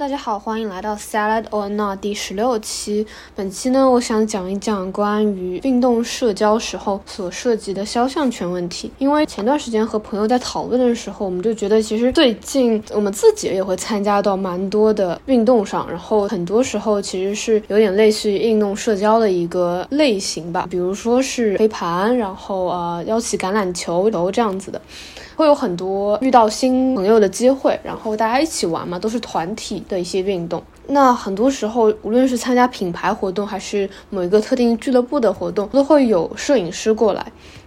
[0.00, 3.06] 大家好，欢迎来到 Salad or Not 第十六期。
[3.36, 8.90] 本期呢，我想讲一讲关于运动社交时候所涉及的肖像权问题。
[8.96, 24.80] 因为前段时间和朋友在讨论的时候，我们就觉得其实最近我们自己也会参加到蛮多的运动上，然后很多时候其实是有点类似于运动社交的一个类型吧，比如说是飞盘，然后呃邀请橄榄球球这样子的。
[25.36, 30.62] 会有很多遇到新朋友的机会，然后大家一起玩嘛，都是团体的一些运动。
[30.88, 37.24] 那很多时候，无论是参加品牌活动，还是某一个特定俱乐部的活动，都会有摄影师过来。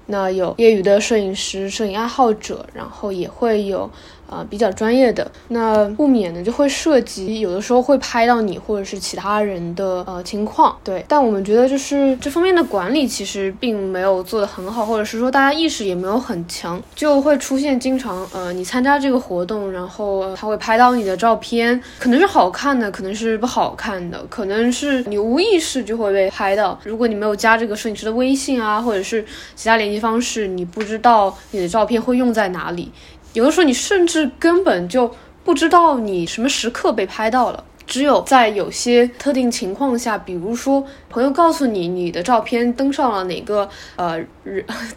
[0.07, 3.89] 那有业余的摄影师、摄影爱好者，然后也会有。
[4.25, 11.05] 啊，比较专业的，那不免呢就会涉及，有的时候会拍到你或者是其他人的呃情况，对。
[11.07, 26.79] 但我们觉得就是这方面的管理其实并没有做得很好，或者是说大家意识也没有很强，就会出现经常呃你参加这个活动，然后他会拍到你的照片，可能是好看的，可能是不好看的，可能是你无意识就会被拍到。
[26.85, 32.91] 如果你没有加这个摄影师的微信啊，或者是其他联一方式，你不知道你的照片会用在哪里。
[33.33, 35.09] 有的时候你甚至根本就
[35.43, 44.19] 不知道你什么时刻被拍到了，只有在有些特定情况下，比如说朋友告诉你你的照片登上了哪个呃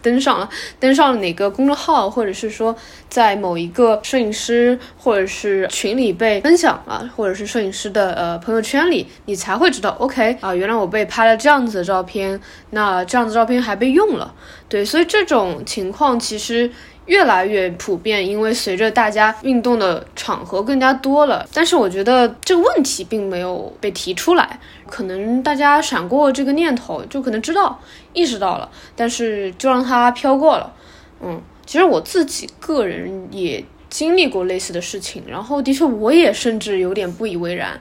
[0.01, 2.75] 登上了登上了哪个公众号，或者是说
[3.09, 14.33] 在某一个摄影师或者是群里被分享了，或者是摄影师的呃朋友圈里，你才会知道，OK 啊，原来我被拍了这样子的照片，那这样子照片还被用了，
[14.69, 16.71] 对，所以这种情况其实。
[17.07, 27.79] 越来越普遍，因为随着大家运动的场合更加多了，但是我觉得这个问题并没有被提出来，可能大家闪过这个念头，就可能知道、
[28.13, 30.73] 意识到了，但是就让它飘过了。
[31.21, 37.79] 嗯，其实我自己个人也经历过类似的事情，然后的确我也甚至有点不以为然。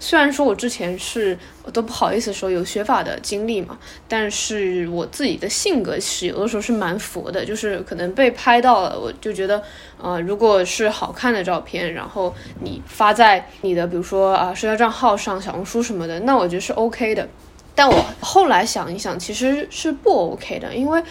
[0.00, 1.36] 虽然说我之前是
[1.72, 9.62] 都不好意思说有学法的经历嘛，但是我自己的性格是有的时候是蛮佛的，就是可能被拍到了，我就觉得，
[10.00, 17.28] 呃，如果是好看的照片，然后你发在你的比如说啊社交账号上、小红书什么的，那我觉得是 OK 的。
[17.74, 21.02] 但我后来想一想，其实是不 OK 的，因为。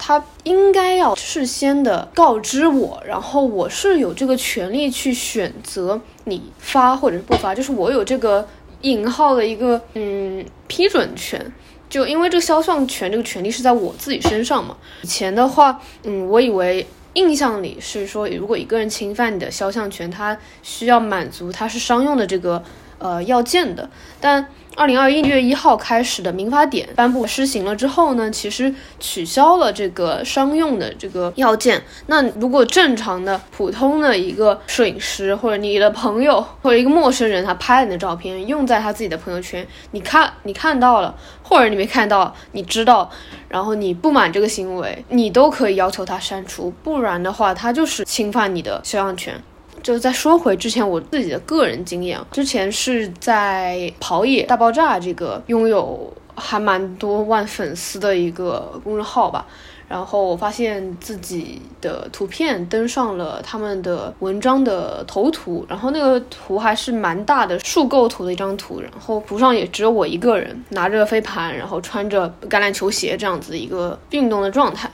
[0.00, 8.46] 他应该要事先的告知我，然后我是有这个权利去选择你发或者是不发，就是我有这个
[8.82, 11.52] 引号的一个嗯批准权。
[11.88, 14.76] 就因为这个肖像权这个权利是在我自己身上嘛。
[15.02, 22.62] 以前的话，嗯，我以为印象里是说，如果一个人侵犯你的肖像权，他需要满足他是商用的这个
[22.98, 23.88] 呃要件的，
[24.20, 24.46] 但。
[24.78, 31.82] 二零二一月一号开始的民法典颁布施行了之后呢，其实取消了这个商用的这个要件。
[32.06, 41.12] 那如果正常的普通的一个摄影师或者你的朋友或者一个陌生人，他拍了你的照片用在他自己的朋友圈，你看你看到了，
[41.42, 43.10] 或者你没看到，你知道，
[43.48, 49.42] 然后你不满这个行为，你都可以要求他删除，不然的话，他就是侵犯你的肖像权。
[49.88, 59.46] 就再说回之前我自己的个人经验，之前是在跑野大爆炸这个拥有还蛮多万粉丝的一个公众号吧，
[59.88, 74.90] 然后我发现自己的图片登上了他们的文章的头图，然后那个图还是蛮大的数构图的一张图，然后图上也只有我一个人拿着飞盘，然后穿着橄榄球鞋这样子一个运动的状态。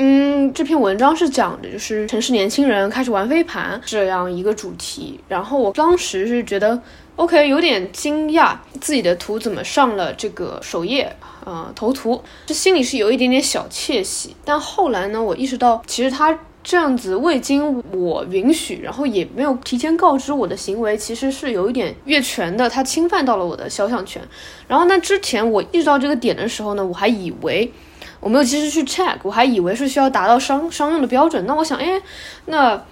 [0.00, 5.18] 嗯，这篇文章是讲的，就是城市年轻人开始玩飞盘这样一个主题。
[5.26, 6.80] 然后我当时是觉得
[7.16, 14.36] ，OK，有点惊讶，自己的图怎么上了这个首页，呃，头图，这心里是有一点点小窃喜。
[14.44, 24.22] 但后来呢，我意识到，其实他这样子未经我允许，然后也没有提前告知我的行为，其实是有一点越权的，他侵犯到了我的肖像权。
[24.68, 27.72] 然后那之前我意识到这个点的时候呢，我还以为。
[28.20, 31.46] 我没有及时去 check，我还以为是需要达到商商用的标准。
[31.46, 32.00] 那我想，哎，
[32.46, 32.82] 那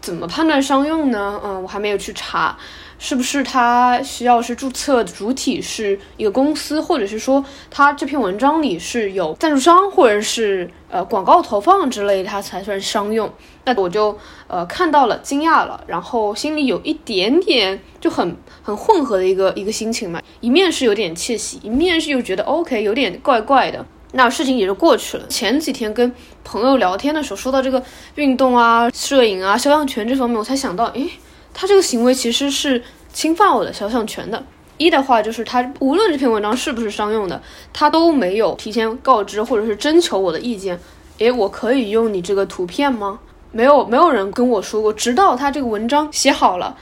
[0.00, 1.40] 怎么判断商用呢？
[1.44, 2.56] 嗯，我还没有去查，
[2.98, 13.28] 是不是它需要是注册主体是一个公司，或者是说他这篇文章里是有赞助商或者是呃广告投放之类，它才算商用？
[13.64, 14.16] 那我就
[14.46, 23.84] 呃看到了，惊讶了，然后心里有一点点就很很混合的一个一个心情嘛，一面是有点窃喜，一面是又觉得 OK，有点怪怪的。
[24.16, 25.26] 那事情也就过去了。
[25.28, 27.82] 前几天跟朋友聊天的时候，说到这个
[28.16, 31.08] 运动啊、摄影啊、肖像权这方面，我才想到，诶，
[31.54, 32.82] 他这个行为其实是
[33.12, 34.42] 侵犯我的肖像权的。
[34.78, 37.40] 一的话就是他无论这篇文章是不是商用的，
[37.72, 40.78] 他都没有提前告知或者是征求我的意见。
[41.18, 43.18] 诶，我可以用你这个图片吗？
[43.52, 44.92] 没有，没有人跟我说过。
[44.92, 46.76] 直到他这个文章写好了，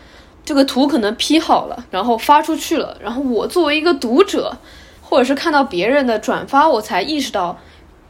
[0.44, 4.56] 这个图可能 P 好了，然后发出去了，然后我作为一个读者，
[5.14, 7.56] 或者是看到别人的转发，我才意识到，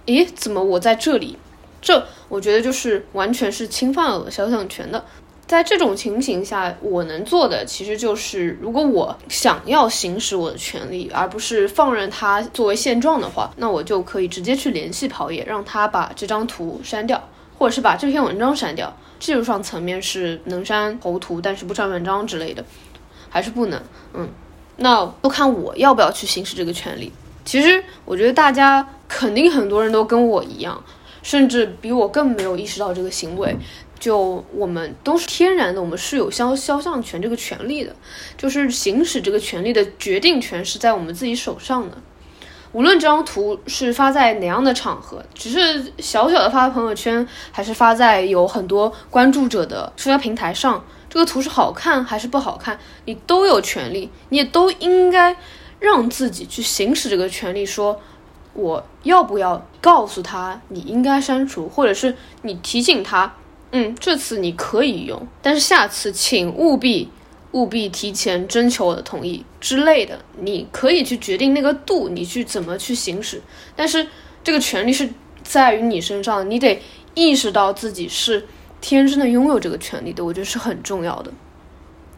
[0.06, 1.36] 诶，怎么我在这里？
[1.82, 5.04] 这我觉得就是完全是侵犯了我的肖像权的。
[5.46, 17.22] 在这种情形下，我能做的其实就是，如果我想要行使我的权利，而不是放任它作为现状的话，那我就可以直接去联系跑野，让他把这张图删掉，
[17.58, 18.90] 或者是把这篇文章删掉。
[19.20, 22.64] 技术上层面是能删头图，但是不删文章之类的，
[23.28, 23.78] 还是不能。
[24.14, 24.26] 嗯，
[24.76, 27.12] 那都看我要不要去行使这个权利。
[27.44, 30.82] 其实我觉得大家肯定很多人都跟我一样。
[31.22, 33.56] 甚至比我更没有意识到这个行为，
[33.98, 37.96] 就我们都是天然的，我们是有肖肖像权这个权利的，
[38.36, 41.96] 就是行使这个权利的决定权是在我们自己手上的。
[42.72, 55.36] 无论这张图是发在哪样的场合，只是小小的发朋友圈，还是发在有很多关注者的社交平台上，这个图是好看还是不好看，你都有权利，你也都应该
[55.78, 58.00] 让自己去行使这个权利，说。
[58.56, 63.34] 我要不要告诉他你应该删除，或者是你提醒他，
[63.72, 67.10] 嗯，这次你可以用，但是下次请务必
[67.50, 70.20] 务必提前征求我的同意之类的。
[70.38, 73.42] 你可以去决定那个度，你去怎么去行使，
[73.74, 74.06] 但是
[74.44, 75.10] 这个权利是
[75.42, 76.80] 在于你身上，你得
[77.14, 78.46] 意识到自己是
[78.84, 81.32] 天生的拥有这个权利的，我觉得是很重要的。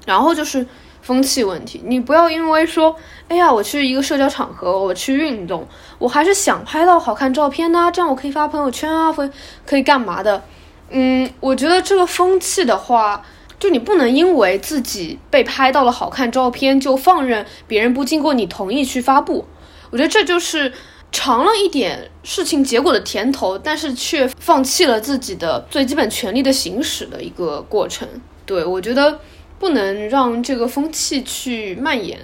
[0.05, 0.67] 然后就是。
[1.03, 2.97] 风气问题，你不要因为说，
[3.29, 5.65] 哎呀，我去一个社交场合，我去运动，
[6.01, 9.31] 我还是想拍到好看照片呢，这样我可以发朋友圈啊，会
[9.65, 10.43] 可以干嘛的？
[10.91, 13.23] 嗯，我觉得这个风气的话，
[13.61, 19.47] 就你不能因为自己被拍到了好看照片，就放任别人不经过你同意去发布。
[19.91, 20.73] 我觉得这就是
[21.12, 28.08] 尝了一点事情结果的甜头，但是却放弃了自己的最基本权利的行使的一个过程。
[28.44, 29.20] 对我觉得。
[29.58, 32.20] 不能让这个风气去蔓延，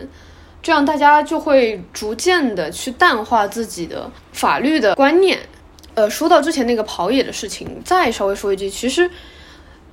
[0.63, 5.39] 这样大家就会逐渐的去淡化自己的法律的观念。
[5.95, 9.11] 呃，说到之前那个跑野的事情，再稍微说一句，其实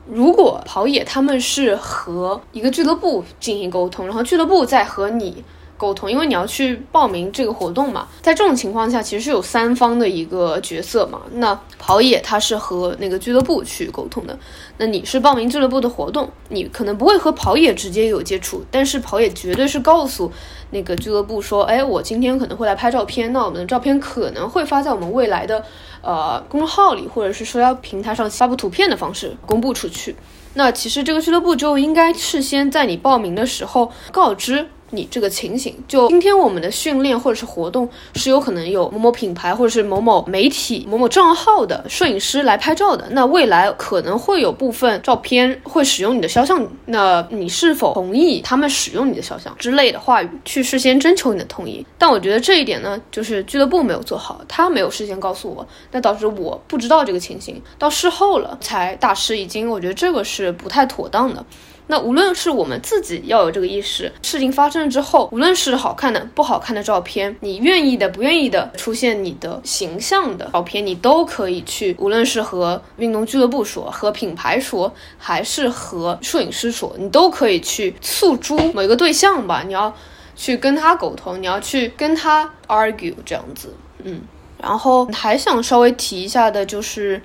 [0.06, 5.42] 如果跑野他们是和一个俱乐部进行沟通，然后俱乐部再和你。
[5.80, 11.22] 沟通，因为你要去报名这个活动嘛，在这种情况下，其实是有三方的一个角色嘛。
[11.36, 14.38] 那跑野他是和那个俱乐部去沟通的，
[14.78, 20.30] 那你是报名俱乐部的活动，你可能不会和跑野直接有接触，但是跑野绝对是告诉
[20.72, 25.64] 那个俱乐部说，哎，我今天可能会来拍照片，那我们的照片可能会发在我们未来的
[26.02, 30.18] 呃公众号里，或者是社交平台上发布图片的方式公布出去。
[30.56, 34.68] 那其实这个俱乐部就应该事先在你报名的时候告知。
[34.92, 51.86] 你这个情形，就今天我们的训练或者是活动是有可能有某某品牌或者是某某媒体某某账号的摄影师来拍照的，那未来可能会有部分照片会使用你的肖像，那你是否同意他们使用你的肖像之类的话语去事先征求你的同意？
[51.98, 61.46] 但我觉得这一点呢，就是俱乐部没有做好，他没有事先告诉我，那导致我不知道这个情形，到事后了才大吃一惊，我觉得这个是不太妥当的。
[61.92, 79.64] 那无论是我们自己要有这个意识，事情发生了之后，无论是好看的、不好看的照片，你愿意的、不愿意的出现你的形象的照片，你都可以去，无论是和运动俱乐部说、和品牌说，还是和摄影师说，你都可以去诉诸某一个对象吧。
[79.66, 79.92] 你要
[80.36, 84.22] 去跟他沟通，你要去跟他 argue 这样子，嗯。
[84.62, 87.20] 然后还想稍微提一下的就是，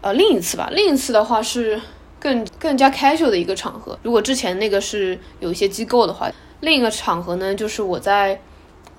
[0.00, 1.78] 呃，另一次吧，另一次的话是。
[2.18, 3.96] 更更加 casual 的一个场合。
[4.02, 8.40] 如果之前那个是有一些机构的话，另一个场合呢，就是我在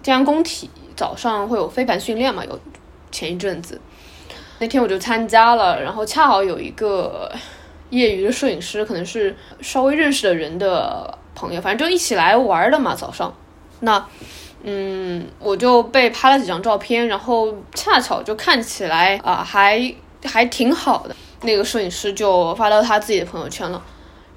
[0.01, 2.57] 建阳工体早上会有飞盘训练嘛，有
[3.11, 3.81] 前一阵子
[4.59, 7.29] 那天我就参加了，然后恰好有一个
[7.89, 12.95] 业余的摄影师，可能是稍微认识的人的朋友，反正就一起来玩的嘛。
[12.95, 13.35] 早上，
[13.81, 14.07] 那
[14.63, 19.93] 嗯，我就被拍了几张照片，然后恰巧就看起来啊，还
[20.23, 21.13] 还挺好的。
[21.41, 23.83] 那个摄影师就发到他自己的朋友圈了，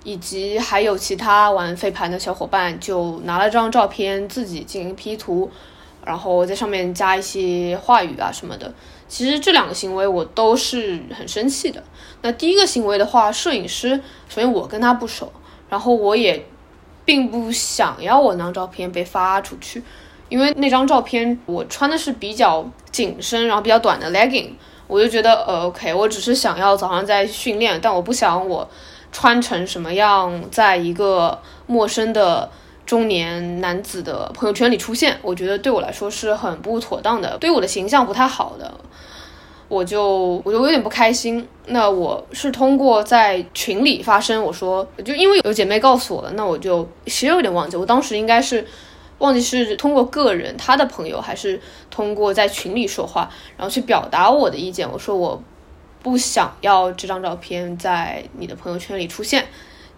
[0.05, 5.51] 以及还有其他玩飞盘的小伙伴就拿了这张照片自己进行 P 图，
[6.05, 8.73] 然后在上面加一些话语啊什么的。
[9.09, 11.83] 其实这两个行为我都是很生气的。
[12.23, 13.97] 那第一个行为的话，摄影师
[14.29, 15.33] 首先我跟他不熟，
[15.69, 16.47] 然后我也
[17.05, 19.83] 并不想要我那张照片被发出去，
[20.29, 24.51] 因为那张照片我穿的是比较紧身，然后比较短的 legging。
[24.91, 28.69] 我就觉得，呃，OK，我只是想要早上在训练，但我不想我
[29.13, 32.51] 穿成什么样，在一个陌生的
[32.85, 35.17] 中年男子的朋友圈里出现。
[35.23, 38.75] 我觉得对我来说是很不妥当的，对我的形象不太好的。
[39.69, 41.47] 我就我就有点不开心。
[41.67, 48.67] 那我是通过在群里发声，我说就因为有姐妹告诉我了，那我就其实有点忘记，我当时应该是
[49.21, 51.59] 忘记是通过个人他的朋友，还是
[51.91, 54.91] 通过在群里说话，然后去表达我的意见。
[54.91, 55.43] 我说我
[56.03, 59.47] 不想要这张照片在你的朋友圈里出现，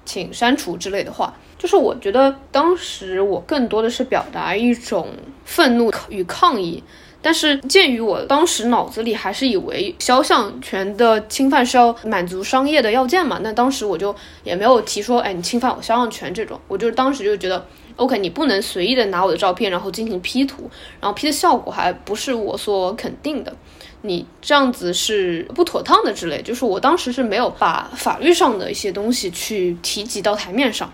[0.04, 1.34] 请删除之类的话。
[1.58, 5.08] 就是我觉得当时我更多的是表达一种
[5.44, 6.82] 愤怒与抗议。
[7.24, 14.12] 但是鉴于我当时脑子里还是以为肖像权的侵犯是要满足商业的要件嘛，那当时我就
[14.42, 17.64] 也没有提说，哎，你侵犯我肖像权这种，我就当时就觉得
[17.96, 20.70] ，OK，你不能随意的拿我的照片然后进行 P 图，
[21.00, 23.54] 然后 P 的效果还不是我所肯定的，
[24.02, 30.92] 你这样子是不妥当的之类，就是我当时是没有把法律上的一些东西去提及到台面上，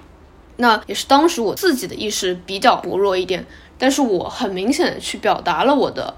[0.57, 3.47] 那也是当时我自己的意识比较薄弱一点。
[3.81, 6.17] 但是我很明显的去表达了我的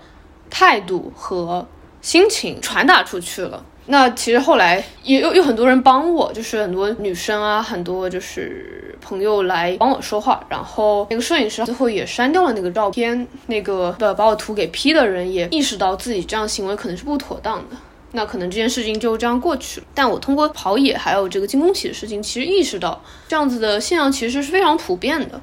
[0.49, 1.69] 态度和
[2.01, 3.63] 心情，传达出去了。
[3.87, 10.45] 那其实后来也有有很多人帮我，就是很多女生啊，很多就是朋友来帮我说话。
[10.49, 17.77] 然后那个摄影师最后也删掉了那个照片，那个把把我图给 P 的人也意识到自己这样行为可能是不妥当的。
[18.13, 19.87] 那可能这件事情就这样过去了。
[19.95, 25.41] 但我通过跑野还有这个进攻起的事情，其实意识到这样子的现象其实是非常普遍的。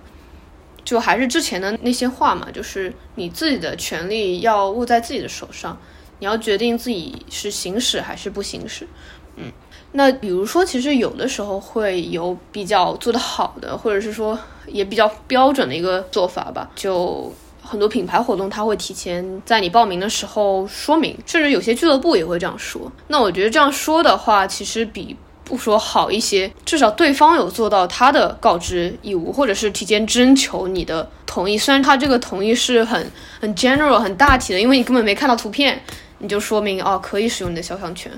[0.85, 5.77] 就还是之前的那些话嘛，就是你自己的权利要握在自己的手上，
[6.19, 8.87] 你要决定自己是行使还是不行使。
[9.35, 9.51] 嗯，
[9.91, 16.69] 那比如说，其实有的时候会有比较做得好的，或者是说也比较标准的一个做法吧。
[16.75, 22.91] 就很多品牌活动，他会提前在你报名的时候说明，甚至有些俱乐部也会这样说。
[23.07, 25.15] 那我觉得这样说的话，其实比。
[25.47, 31.57] 不说好一些，至少对方有做到他的告知义务，或者是提前征求你的同意。
[31.57, 33.09] 虽然他这个同意是很
[33.39, 35.81] 很 general 很大体的，因为你根本没看到图片，
[36.19, 38.11] 你就说明哦可以使用你的肖像权。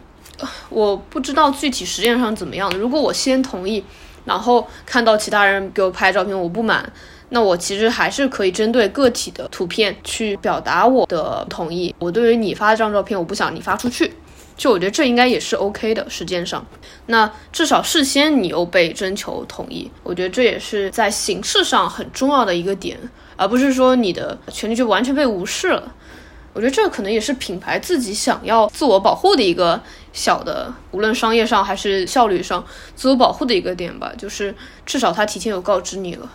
[0.70, 2.70] 我不知道具体实践上怎么样。
[2.78, 3.84] 如果我先同意，
[4.26, 6.92] 然后看到其他人给我拍照片我不满，
[7.30, 11.94] 那我其实还是可以针对个体的图片去表达我的同意。
[12.00, 14.14] 我对于你发这张照片，我不想你发出去。
[14.56, 16.66] 就我觉得这应该也是 OK 的，时间上，
[17.06, 23.00] 那至少事先你又被征求同意，我觉得这也是在形式上很重要的一个点，
[23.38, 25.96] 而不是说你的权利就完全被无视了。
[26.54, 32.66] 我觉得这可能也是品牌自己想要自我保护的一个小的，无论商业上还是效率上，
[32.96, 34.54] 自我保护的一个点吧，就是
[34.86, 36.30] 至少他提前有告知你了。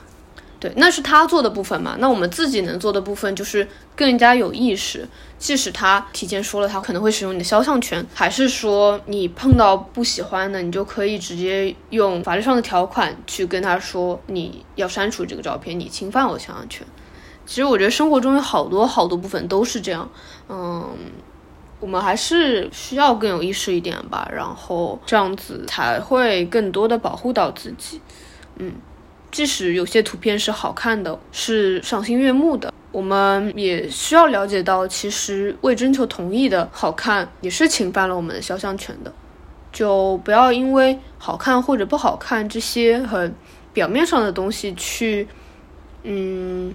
[0.61, 1.97] 对，那是他做的部分嘛？
[1.99, 5.07] 那我们自己能做的部分就是更加有意识。
[5.37, 16.87] 即使他提前说了他可能会使用你的肖像权，还是说你碰到不喜欢的，你就可以直接用法律上的条款去跟他说你要删除这个照片，你侵犯我肖像权。
[17.47, 20.09] 其实我觉得生活中有好多好多部分都是这样。
[20.49, 20.89] 嗯，
[21.81, 28.01] 我们还是需要更有意识一点吧，然后这样子才会更多的保护到自己。
[28.57, 28.73] 嗯。
[29.31, 39.13] 即使有些图片是好看的，是赏心悦目的，我们也需要了解到，其实未征求同意的好看也是侵犯了我们的肖像权的。
[39.73, 43.35] 就不要因为好看或者不好看这些很
[43.73, 45.27] 表面上的东西去，
[46.05, 46.73] 嗯，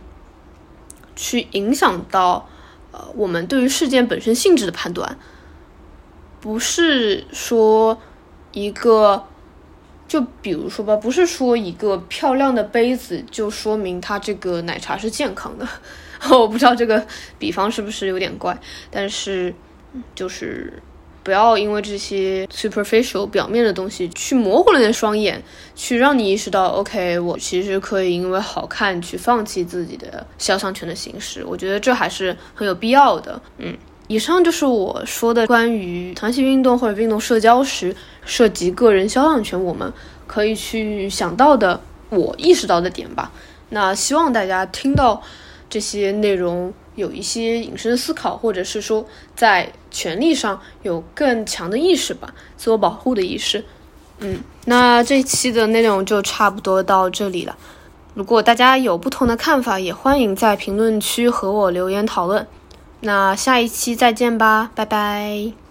[1.20, 2.48] 去影响到
[2.92, 5.18] 呃我们对于事件本身性质的判断。
[6.40, 8.02] 不是说
[8.54, 9.26] 一个。
[10.08, 15.68] 就比如说吧，不是说一个漂亮的杯子就说明它这个奶茶是健康的。
[16.32, 17.06] 我不知道这个
[17.38, 18.60] 比方是不是有点怪，
[18.90, 19.54] 但是
[20.16, 20.82] 就是
[21.30, 25.40] 不要因为这些 superficial 表面的东西去模糊了你的双眼，
[25.76, 31.46] 去让你意识到，OK，我其实可以因为好看去放弃自己的肖像权的形式。
[31.46, 33.40] 我觉得这还是很有必要的。
[33.60, 33.78] 嗯。
[34.08, 37.96] 以上就是我说的关于团体运动或者运动社交时
[38.26, 39.94] 涉及个人肖像权，我们
[40.26, 43.32] 可以去想到的，我意识到的点吧。
[43.70, 45.22] 那希望大家听到
[45.70, 53.64] 这些内容有一些隐身思考，或者是说在权利上有更强的意识吧，自我保护的意识。
[54.20, 57.58] 嗯，那这一期的内容就差不多到这里了。
[58.14, 62.46] 如果大家有不同的看法，也欢迎在评论区和我留言讨论。
[63.02, 65.69] 那下一期再见吧，拜拜。